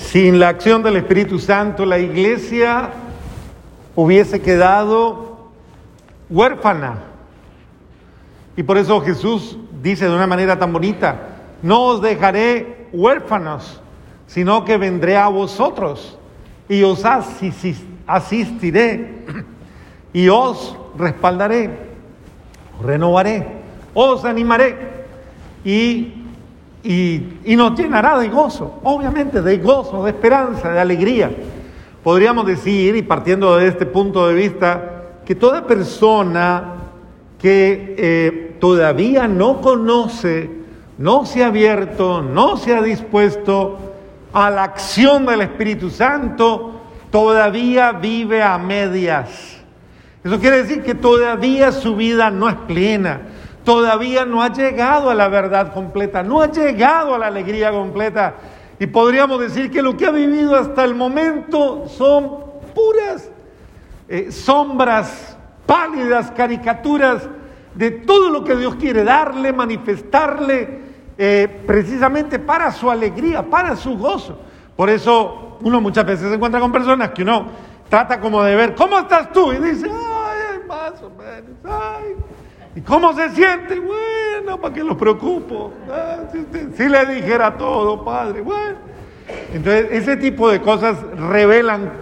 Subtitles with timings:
[0.00, 2.90] Sin la acción del Espíritu Santo, la iglesia
[3.94, 5.50] hubiese quedado
[6.28, 7.04] huérfana.
[8.56, 11.28] Y por eso Jesús dice de una manera tan bonita,
[11.62, 13.80] no os dejaré huérfanos,
[14.26, 16.18] sino que vendré a vosotros
[16.68, 17.04] y os
[18.06, 19.24] asistiré
[20.12, 21.70] y os respaldaré,
[22.82, 23.46] renovaré,
[23.94, 25.04] os animaré
[25.64, 26.19] y,
[26.82, 31.30] y, nos llenará de gozo, obviamente de gozo, de esperanza, de alegría.
[32.02, 36.74] Podríamos decir, y partiendo de este punto de vista, que toda persona
[37.38, 40.50] que eh, todavía no conoce,
[40.98, 43.78] no se ha abierto, no se ha dispuesto
[44.32, 49.58] a la acción del Espíritu Santo, todavía vive a medias.
[50.22, 53.20] Eso quiere decir que todavía su vida no es plena,
[53.64, 58.34] todavía no ha llegado a la verdad completa, no ha llegado a la alegría completa.
[58.78, 62.38] Y podríamos decir que lo que ha vivido hasta el momento son
[62.74, 63.30] puras
[64.12, 67.28] eh, sombras, pálidas caricaturas
[67.76, 70.80] de todo lo que Dios quiere darle, manifestarle,
[71.16, 74.36] eh, precisamente para su alegría, para su gozo.
[74.74, 77.46] Por eso uno muchas veces se encuentra con personas que uno
[77.88, 79.52] trata como de ver, ¿cómo estás tú?
[79.52, 79.88] Y dice,
[80.66, 81.56] más o menos.
[81.64, 82.16] Ay.
[82.74, 83.80] ¿Y cómo se siente?
[83.80, 85.72] Bueno, ¿para qué lo preocupo?
[85.90, 86.18] Ah,
[86.76, 88.78] si, le dijera todo, padre, bueno.
[89.52, 91.92] Entonces, ese tipo de cosas revelan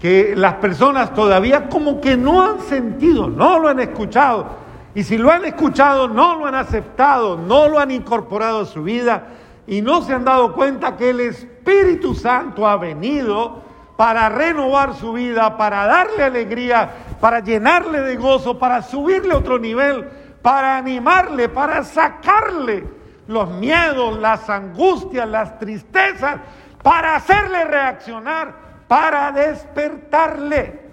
[0.00, 4.46] que las personas todavía como que no han sentido, no lo han escuchado.
[4.94, 8.82] Y si lo han escuchado, no lo han aceptado, no lo han incorporado a su
[8.82, 9.26] vida
[9.66, 13.62] y no se han dado cuenta que el Espíritu Santo ha venido
[13.96, 19.58] para renovar su vida, para darle alegría, para llenarle de gozo, para subirle a otro
[19.58, 20.04] nivel,
[20.42, 22.84] para animarle, para sacarle
[23.26, 26.40] los miedos, las angustias, las tristezas,
[26.82, 28.54] para hacerle reaccionar,
[28.86, 30.86] para despertarle.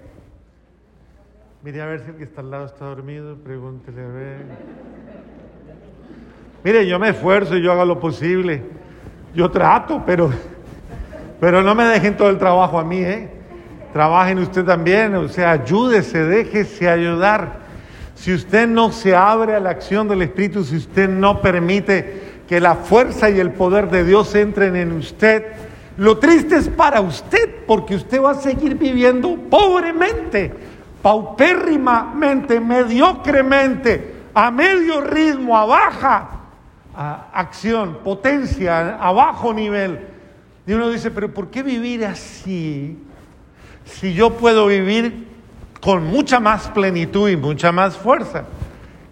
[1.62, 4.44] Mire a ver si el que está al lado está dormido, pregúntele a ver.
[6.62, 8.62] Mire, yo me esfuerzo y yo hago lo posible.
[9.34, 10.30] Yo trato, pero,
[11.40, 13.30] pero no me dejen todo el trabajo a mí, ¿eh?
[13.94, 17.60] Trabajen usted también, o sea, ayúdese, déjese ayudar.
[18.16, 22.60] Si usted no se abre a la acción del Espíritu, si usted no permite que
[22.60, 25.44] la fuerza y el poder de Dios entren en usted,
[25.96, 30.52] lo triste es para usted, porque usted va a seguir viviendo pobremente,
[31.00, 36.30] paupérrimamente, mediocremente, a medio ritmo, a baja
[37.32, 40.00] acción, potencia, a bajo nivel.
[40.66, 42.98] Y uno dice, pero ¿por qué vivir así?
[43.84, 45.28] Si yo puedo vivir
[45.80, 48.44] con mucha más plenitud y mucha más fuerza?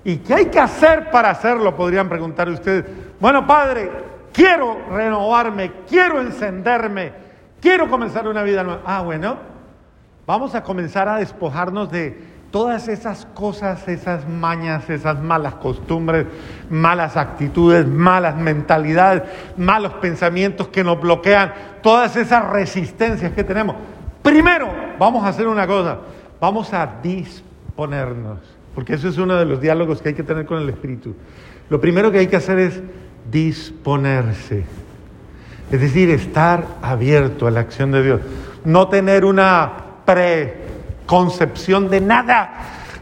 [0.04, 1.76] ¿Y qué hay que hacer para hacerlo?
[1.76, 2.84] Podrían preguntar ustedes.
[3.20, 3.90] Bueno, Padre,
[4.32, 7.12] quiero renovarme, quiero encenderme,
[7.60, 8.82] quiero comenzar una vida nueva.
[8.84, 9.36] Ah, bueno,
[10.26, 16.26] vamos a comenzar a despojarnos de todas esas cosas, esas mañas, esas malas costumbres,
[16.68, 19.22] malas actitudes, malas mentalidades,
[19.56, 23.76] malos pensamientos que nos bloquean, todas esas resistencias que tenemos.
[24.22, 25.98] Primero, vamos a hacer una cosa,
[26.40, 28.38] vamos a disponernos,
[28.74, 31.16] porque eso es uno de los diálogos que hay que tener con el Espíritu.
[31.68, 32.80] Lo primero que hay que hacer es
[33.30, 34.64] disponerse,
[35.72, 38.20] es decir, estar abierto a la acción de Dios,
[38.64, 39.72] no tener una
[40.04, 42.52] preconcepción de nada,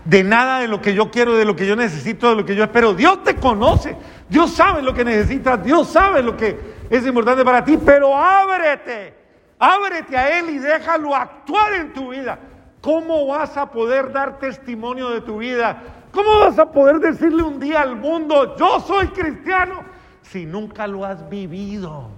[0.06, 2.54] de nada de lo que yo quiero, de lo que yo necesito, de lo que
[2.54, 2.94] yo espero.
[2.94, 3.94] Dios te conoce,
[4.26, 9.19] Dios sabe lo que necesitas, Dios sabe lo que es importante para ti, pero ábrete
[9.60, 12.38] Ábrete a Él y déjalo actuar en tu vida.
[12.80, 15.82] ¿Cómo vas a poder dar testimonio de tu vida?
[16.10, 19.84] ¿Cómo vas a poder decirle un día al mundo, yo soy cristiano,
[20.22, 22.08] si nunca lo has vivido?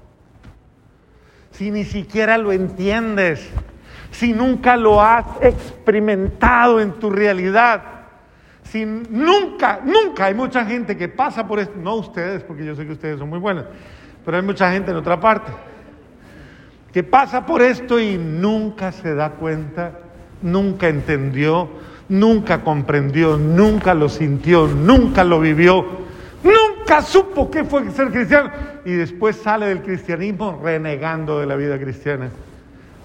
[1.50, 3.50] Si ni siquiera lo entiendes,
[4.12, 7.82] si nunca lo has experimentado en tu realidad,
[8.62, 12.86] si nunca, nunca hay mucha gente que pasa por esto, no ustedes, porque yo sé
[12.86, 13.64] que ustedes son muy buenos,
[14.24, 15.50] pero hay mucha gente en otra parte
[16.92, 19.92] que pasa por esto y nunca se da cuenta,
[20.42, 21.68] nunca entendió,
[22.08, 25.86] nunca comprendió, nunca lo sintió, nunca lo vivió,
[26.44, 28.50] nunca supo qué fue ser cristiano
[28.84, 32.28] y después sale del cristianismo renegando de la vida cristiana,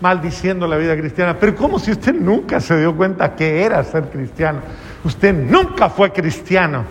[0.01, 1.37] maldiciendo la vida cristiana.
[1.39, 4.59] Pero como si usted nunca se dio cuenta que era ser cristiano?
[5.05, 6.83] Usted nunca fue cristiano.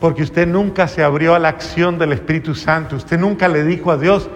[0.00, 2.96] Porque usted nunca se abrió a la acción del Espíritu Santo.
[2.96, 4.28] Usted nunca le dijo a Dios,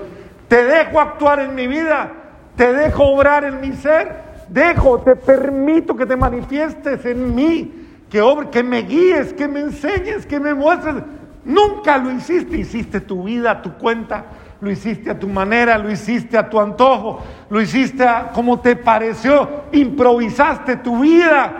[0.50, 2.10] te dejo actuar en mi vida,
[2.56, 4.16] te dejo obrar en mi ser,
[4.48, 7.72] dejo, te permito que te manifiestes en mí,
[8.10, 8.20] que,
[8.50, 10.96] que me guíes, que me enseñes, que me muestres.
[11.44, 14.24] Nunca lo hiciste, hiciste tu vida, tu cuenta,
[14.60, 18.74] lo hiciste a tu manera, lo hiciste a tu antojo, lo hiciste a como te
[18.74, 21.52] pareció, improvisaste tu vida.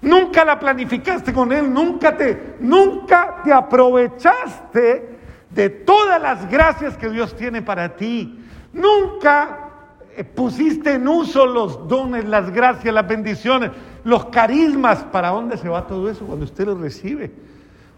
[0.00, 5.13] Nunca la planificaste con él, nunca te nunca te aprovechaste
[5.54, 8.40] de todas las gracias que Dios tiene para ti.
[8.72, 9.70] Nunca
[10.16, 13.70] eh, pusiste en uso los dones, las gracias, las bendiciones,
[14.04, 15.04] los carismas.
[15.04, 17.30] ¿Para dónde se va todo eso cuando usted los recibe?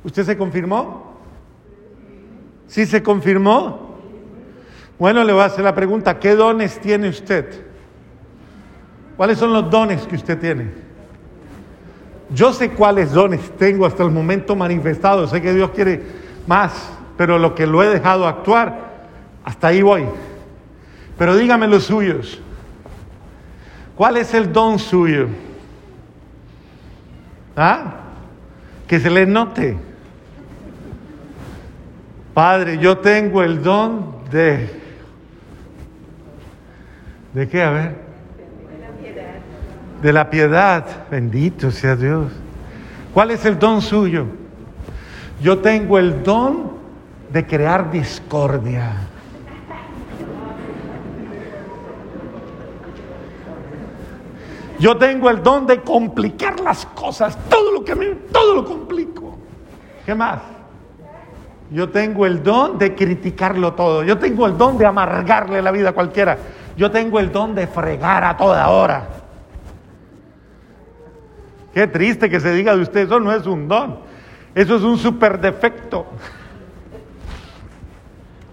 [0.05, 1.17] ¿Usted se confirmó?
[2.67, 3.97] ¿Sí se confirmó?
[4.99, 7.67] Bueno, le voy a hacer la pregunta, ¿qué dones tiene usted?
[9.17, 10.71] ¿Cuáles son los dones que usted tiene?
[12.31, 16.03] Yo sé cuáles dones tengo hasta el momento manifestados, sé que Dios quiere
[16.47, 18.91] más, pero lo que lo he dejado actuar,
[19.45, 20.05] hasta ahí voy.
[21.17, 22.41] Pero dígame los suyos.
[23.97, 25.29] ¿Cuál es el don suyo?
[27.57, 27.95] ¿Ah?
[28.87, 29.77] Que se le note.
[32.35, 34.83] Padre, yo tengo el don de...
[37.33, 37.63] ¿De qué?
[37.63, 37.95] A ver.
[38.69, 39.35] De la piedad.
[40.03, 40.85] De la piedad.
[41.11, 42.31] Bendito sea Dios.
[43.15, 44.27] ¿Cuál es el don suyo?
[45.43, 46.76] Yo tengo el don
[47.31, 48.93] de crear discordia.
[54.79, 59.39] Yo tengo el don de complicar las cosas, todo lo que me, todo lo complico.
[60.05, 60.41] ¿Qué más?
[61.71, 64.05] Yo tengo el don de criticarlo todo.
[64.05, 66.39] Yo tengo el don de amargarle la vida a cualquiera.
[66.77, 69.09] Yo tengo el don de fregar a toda hora.
[71.73, 73.99] Qué triste que se diga de usted, eso no es un don.
[74.55, 76.07] Eso es un super defecto.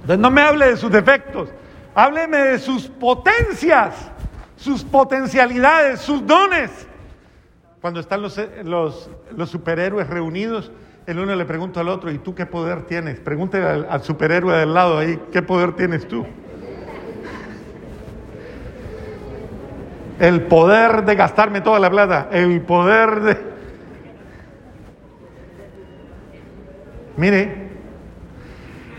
[0.04, 1.48] Entonces no me hable de sus defectos,
[1.96, 3.96] hábleme de sus potencias,
[4.58, 6.70] sus potencialidades, sus dones.
[7.80, 10.74] Cuando están los, los, los superhéroes reunidos,
[11.08, 13.22] el uno le pregunta al otro, ¿y tú qué poder tienes?
[13.22, 16.26] Pregúntale al, superhéroe del lado ahí, ¿qué poder tienes tú?
[20.20, 23.54] El poder de gastarme toda la plata, el poder de...
[27.16, 27.63] Mire,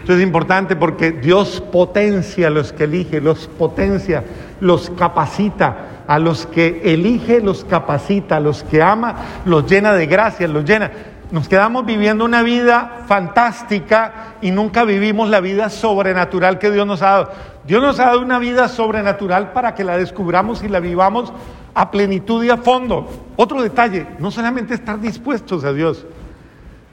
[0.05, 4.23] esto es importante porque Dios potencia a los que elige, los potencia,
[4.61, 6.03] los capacita.
[6.07, 8.37] A los que elige, los capacita.
[8.37, 9.15] A los que ama,
[9.47, 10.91] los llena de gracia, los llena.
[11.31, 17.01] Nos quedamos viviendo una vida fantástica y nunca vivimos la vida sobrenatural que Dios nos
[17.01, 17.33] ha dado.
[17.67, 21.33] Dios nos ha dado una vida sobrenatural para que la descubramos y la vivamos
[21.73, 23.09] a plenitud y a fondo.
[23.37, 26.05] Otro detalle, no solamente estar dispuestos a Dios,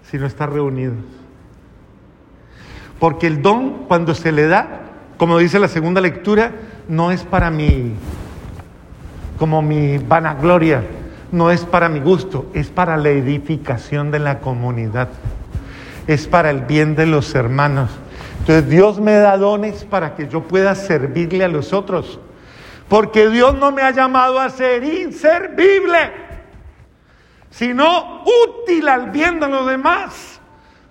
[0.10, 1.21] sino estar reunidos.
[3.02, 4.82] Porque el don, cuando se le da,
[5.18, 6.52] como dice la segunda lectura,
[6.88, 7.96] no es para mí,
[9.40, 10.84] como mi vanagloria,
[11.32, 15.10] no es para mi gusto, es para la edificación de la comunidad,
[16.06, 17.90] es para el bien de los hermanos.
[18.42, 22.20] Entonces Dios me da dones para que yo pueda servirle a los otros,
[22.88, 25.98] porque Dios no me ha llamado a ser inservible,
[27.50, 28.22] sino
[28.62, 30.40] útil al bien de los demás,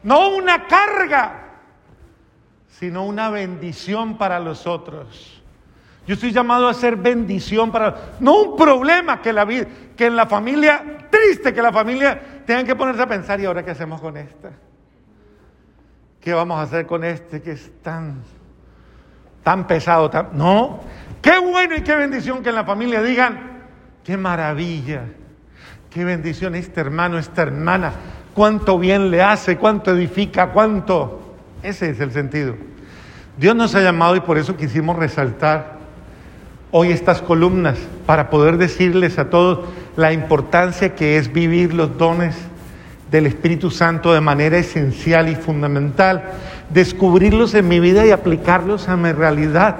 [0.02, 1.39] no una carga,
[2.80, 5.42] sino una bendición para los otros.
[6.06, 10.24] Yo estoy llamado a ser bendición para, no un problema que la que en la
[10.24, 14.16] familia, triste que la familia tengan que ponerse a pensar, ¿y ahora qué hacemos con
[14.16, 14.52] esta?
[16.22, 18.22] ¿Qué vamos a hacer con este que es tan,
[19.44, 20.08] tan pesado?
[20.08, 20.30] Tan...
[20.32, 20.80] No,
[21.20, 23.60] qué bueno y qué bendición que en la familia digan,
[24.02, 25.02] qué maravilla,
[25.90, 27.92] qué bendición este hermano, esta hermana,
[28.32, 31.19] cuánto bien le hace, cuánto edifica, cuánto.
[31.62, 32.54] Ese es el sentido.
[33.36, 35.78] Dios nos ha llamado y por eso quisimos resaltar
[36.70, 39.60] hoy estas columnas para poder decirles a todos
[39.96, 42.36] la importancia que es vivir los dones
[43.10, 46.22] del Espíritu Santo de manera esencial y fundamental,
[46.70, 49.76] descubrirlos en mi vida y aplicarlos a mi realidad.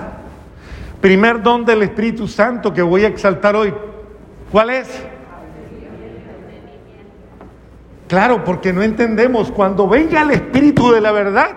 [1.00, 3.72] Primer don del Espíritu Santo que voy a exaltar hoy,
[4.50, 4.88] ¿cuál es?
[8.10, 11.50] Claro, porque no entendemos, cuando venga el Espíritu de la verdad,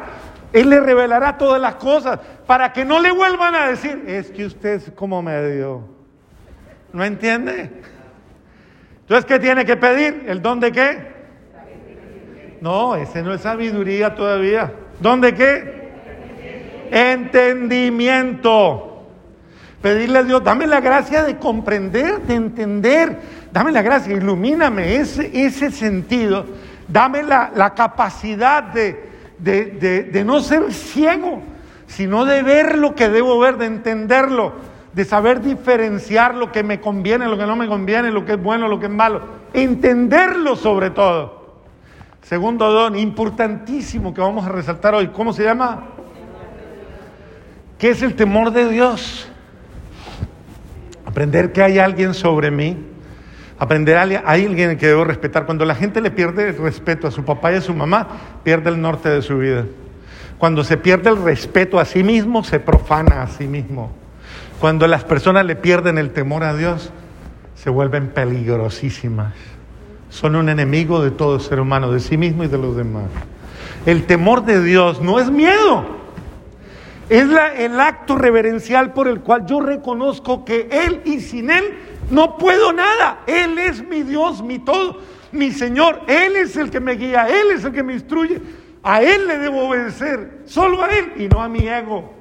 [0.53, 4.45] él le revelará todas las cosas para que no le vuelvan a decir, es que
[4.45, 5.81] usted es como medio.
[6.93, 7.72] ¿No entiende?
[9.01, 10.25] Entonces, ¿qué tiene que pedir?
[10.27, 11.07] ¿El don de qué?
[12.62, 14.72] No, ese no es sabiduría todavía.
[15.00, 15.89] ¿Don de qué?
[16.91, 19.07] Entendimiento.
[19.81, 23.32] Pedirle a Dios, dame la gracia de comprender, de entender.
[23.53, 26.43] Dame la gracia, ilumíname ese, ese sentido.
[26.88, 31.43] Dame la, la capacidad de, de, no ser ciego,
[31.86, 34.53] sino de ver lo que debo ver, de entenderlo,
[34.93, 38.41] de saber diferenciar lo que me conviene, lo que no me conviene, lo que es
[38.41, 39.22] bueno, lo que es malo.
[39.53, 41.43] Entenderlo sobre todo.
[42.24, 45.10] Segundo don, importantísimo que vamos a resaltar hoy.
[45.10, 45.83] ¿Cómo se llama?
[47.77, 49.29] ¿Qué es el temor de Dios?
[51.05, 52.92] Aprender que hay alguien sobre mí,
[53.63, 55.46] aprender a alguien que debo respetar.
[55.46, 58.08] Cuando la gente le pierde el respeto a su papá y a su mamá,
[58.43, 59.65] pierde el norte de su vida.
[60.38, 63.91] Cuando se pierde el respeto a sí mismo, se profana a sí mismo.
[64.60, 66.91] Cuando las personas le pierden el temor a Dios,
[67.55, 69.34] se vuelven peligrosísimas.
[70.10, 73.05] Son un enemigo de todo ser humano, de sí mismo y de los demás.
[73.86, 75.86] El temor de Dios no es miedo.
[77.10, 77.27] Es
[77.58, 82.74] el acto reverencial por el cual yo reconozco que Él y sin Él no puedo
[82.74, 83.19] nada.
[83.27, 85.00] Él es mi Dios, mi todo,
[85.31, 86.01] mi Señor.
[86.07, 88.41] Él es el que me guía, Él es el que me instruye.
[88.83, 92.12] A Él le debo obedecer, solo a Él y no a mi ego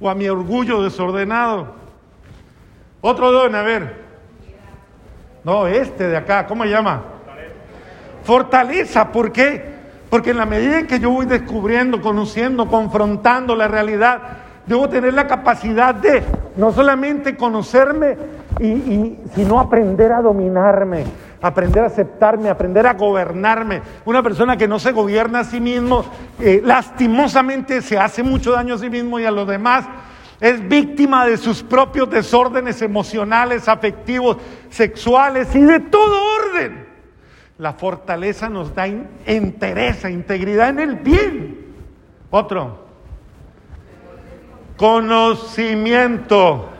[0.00, 1.74] o a mi orgullo desordenado.
[3.00, 4.10] Otro don, a ver.
[5.44, 7.02] No, este de acá, ¿cómo se llama?
[8.24, 9.70] Fortaleza, ¿por qué?
[10.10, 14.20] Porque en la medida en que yo voy descubriendo, conociendo, confrontando la realidad,
[14.66, 16.22] debo tener la capacidad de
[16.56, 18.18] no solamente conocerme,
[18.58, 21.04] y, sino aprender a dominarme,
[21.40, 23.82] aprender a aceptarme, aprender a gobernarme.
[24.04, 26.04] Una persona que no se gobierna a sí mismo,
[26.38, 29.86] eh, lastimosamente se hace mucho daño a sí mismo y a los demás.
[30.40, 34.38] Es víctima de sus propios desórdenes emocionales, afectivos,
[34.70, 36.86] sexuales y de todo orden.
[37.58, 38.86] La fortaleza nos da
[39.26, 41.66] entereza, integridad en el bien.
[42.30, 42.88] Otro.
[44.78, 46.70] Conocimiento.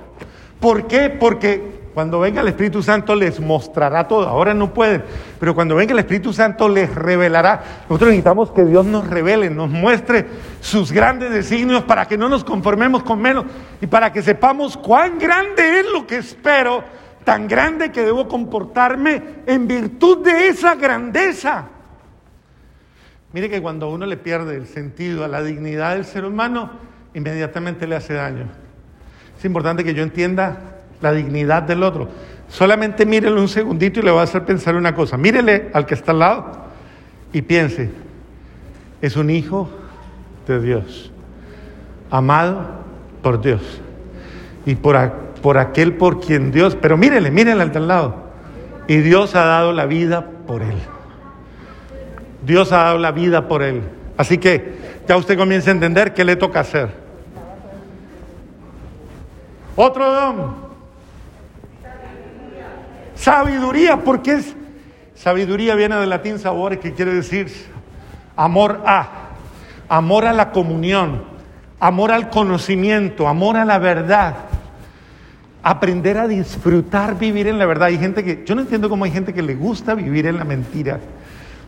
[0.60, 1.10] ¿Por qué?
[1.10, 4.28] Porque cuando venga el Espíritu Santo les mostrará todo.
[4.28, 5.02] Ahora no pueden,
[5.38, 7.62] pero cuando venga el Espíritu Santo les revelará.
[7.88, 10.26] Nosotros necesitamos que Dios nos revele, nos muestre
[10.60, 13.46] sus grandes designios para que no nos conformemos con menos
[13.80, 16.84] y para que sepamos cuán grande es lo que espero
[17.24, 21.68] tan grande que debo comportarme en virtud de esa grandeza.
[23.32, 26.70] Mire que cuando uno le pierde el sentido a la dignidad del ser humano,
[27.14, 28.69] inmediatamente le hace daño.
[29.40, 30.58] Es importante que yo entienda
[31.00, 32.10] la dignidad del otro.
[32.50, 35.16] Solamente mírele un segundito y le voy a hacer pensar una cosa.
[35.16, 36.52] Mírele al que está al lado
[37.32, 37.90] y piense,
[39.00, 39.70] es un hijo
[40.46, 41.10] de Dios,
[42.10, 42.82] amado
[43.22, 43.62] por Dios.
[44.66, 48.16] Y por, por aquel por quien Dios, pero mírele, mírele al lado.
[48.88, 50.76] Y Dios ha dado la vida por él.
[52.44, 53.80] Dios ha dado la vida por él.
[54.18, 54.74] Así que
[55.08, 57.09] ya usted comienza a entender qué le toca hacer.
[59.82, 60.54] Otro don.
[63.14, 64.54] Sabiduría, porque es
[65.14, 67.50] sabiduría viene del latín sabores, que quiere decir
[68.36, 69.08] amor a,
[69.88, 71.22] amor a la comunión,
[71.78, 74.34] amor al conocimiento, amor a la verdad
[75.62, 77.88] aprender a disfrutar vivir en la verdad.
[77.88, 80.44] Hay gente que, yo no entiendo cómo hay gente que le gusta vivir en la
[80.44, 81.00] mentira,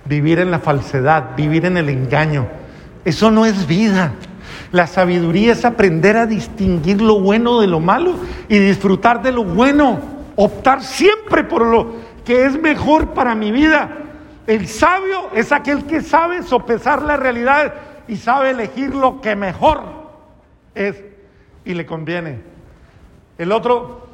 [0.04, 2.46] vivir en la falsedad, vivir en el engaño.
[3.06, 4.12] Eso no es vida.
[4.70, 8.14] La sabiduría es aprender a distinguir lo bueno de lo malo
[8.48, 10.00] y disfrutar de lo bueno,
[10.36, 11.94] optar siempre por lo
[12.24, 13.98] que es mejor para mi vida.
[14.46, 17.74] El sabio es aquel que sabe sopesar la realidad
[18.08, 19.82] y sabe elegir lo que mejor
[20.74, 20.96] es
[21.64, 22.40] y le conviene.
[23.38, 24.06] El otro,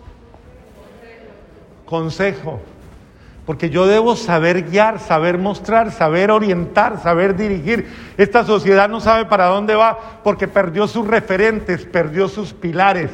[1.84, 2.60] consejo.
[3.48, 7.88] Porque yo debo saber guiar, saber mostrar, saber orientar, saber dirigir.
[8.18, 13.10] Esta sociedad no sabe para dónde va porque perdió sus referentes, perdió sus pilares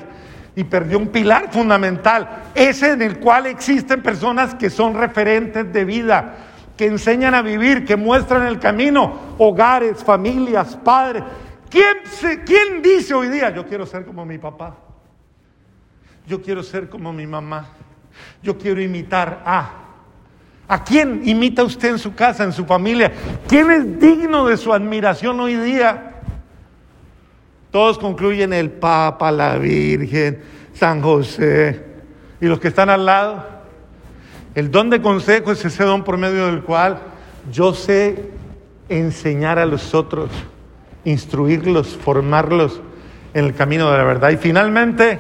[0.57, 5.85] y perdió un pilar fundamental, ese en el cual existen personas que son referentes de
[5.85, 6.35] vida,
[6.77, 11.23] que enseñan a vivir, que muestran el camino, hogares, familias, padres.
[11.71, 11.99] ¿Quién,
[12.45, 14.75] ¿Quién dice hoy día, yo quiero ser como mi papá?
[16.27, 17.69] Yo quiero ser como mi mamá.
[18.43, 19.84] Yo quiero imitar a.
[20.67, 23.13] ¿A quién imita usted en su casa, en su familia?
[23.47, 26.13] ¿Quién es digno de su admiración hoy día?
[27.71, 30.41] Todos concluyen el Papa, la Virgen,
[30.73, 31.85] San José.
[32.41, 33.45] Y los que están al lado,
[34.55, 36.99] el don de consejo es ese don por medio del cual
[37.53, 38.31] yo sé
[38.89, 40.31] enseñar a los otros,
[41.05, 42.81] instruirlos, formarlos
[43.35, 44.31] en el camino de la verdad.
[44.31, 45.19] Y finalmente,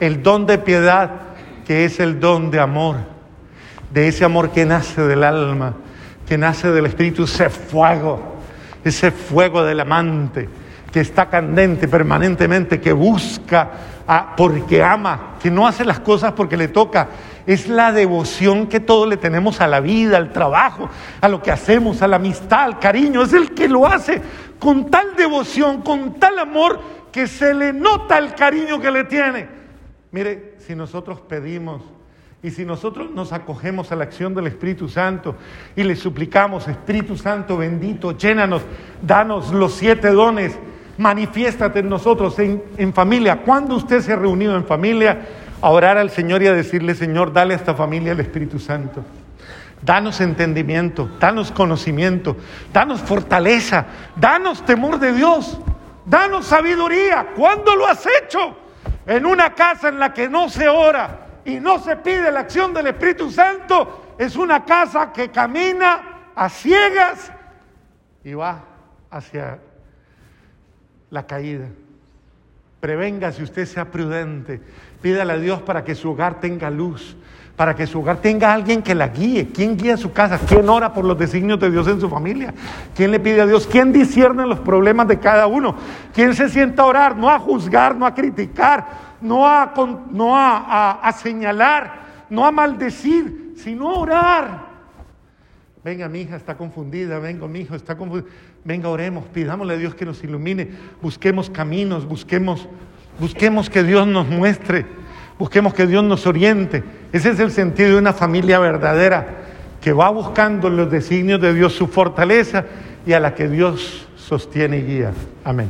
[0.00, 1.10] el don de piedad,
[1.64, 3.11] que es el don de amor,
[3.92, 5.74] de ese amor que nace del alma,
[6.26, 8.36] que nace del Espíritu, ese fuego,
[8.84, 10.48] ese fuego del amante,
[10.90, 13.70] que está candente permanentemente, que busca
[14.36, 17.08] porque ama, que no hace las cosas porque le toca.
[17.46, 20.88] Es la devoción que todos le tenemos a la vida, al trabajo,
[21.20, 23.22] a lo que hacemos, a la amistad, al cariño.
[23.22, 24.20] Es el que lo hace
[24.58, 26.80] con tal devoción, con tal amor,
[27.10, 29.48] que se le nota el cariño que le tiene.
[30.12, 31.82] Mire, si nosotros pedimos
[32.42, 35.36] y si nosotros nos acogemos a la acción del Espíritu Santo
[35.76, 38.62] y le suplicamos, Espíritu Santo bendito, llénanos,
[39.00, 40.58] danos los siete dones,
[40.98, 43.40] Manifiéstate en nosotros, en, en familia.
[43.42, 45.26] ¿Cuándo usted se ha reunido en familia
[45.62, 49.02] a orar al Señor y a decirle, Señor, dale a esta familia el Espíritu Santo?
[49.80, 52.36] Danos entendimiento, danos conocimiento,
[52.74, 55.58] danos fortaleza, danos temor de Dios,
[56.04, 57.28] danos sabiduría.
[57.34, 58.54] ¿Cuándo lo has hecho?
[59.06, 62.72] En una casa en la que no se ora y no se pide la acción
[62.72, 67.32] del Espíritu Santo, es una casa que camina a ciegas
[68.24, 68.64] y va
[69.10, 69.58] hacia
[71.10, 71.66] la caída.
[72.80, 74.60] Prevenga si usted sea prudente.
[75.00, 77.16] Pídale a Dios para que su hogar tenga luz,
[77.56, 79.48] para que su hogar tenga alguien que la guíe.
[79.48, 80.38] ¿Quién guía su casa?
[80.38, 82.54] ¿Quién ora por los designios de Dios en su familia?
[82.94, 83.66] ¿Quién le pide a Dios?
[83.66, 85.74] ¿Quién discierne los problemas de cada uno?
[86.14, 87.16] ¿Quién se sienta a orar?
[87.16, 88.86] No a juzgar, no a criticar,
[89.20, 89.72] no a,
[90.10, 94.72] no a, señalar, no a maldecir, sino a orar.
[95.84, 98.30] Venga, mi hija está confundida, venga, mi hijo está confundido.
[98.64, 100.70] Venga, oremos, pidámosle a Dios que nos ilumine,
[101.02, 102.68] busquemos caminos, busquemos,
[103.18, 104.86] busquemos que Dios nos muestre,
[105.42, 106.84] busquemos que Dios nos oriente.
[107.12, 109.26] Ese es el sentido de una familia verdadera
[109.80, 112.64] que va buscando en los designios de Dios su fortaleza
[113.04, 115.10] y a la que Dios sostiene y guía.
[115.42, 115.68] Amén.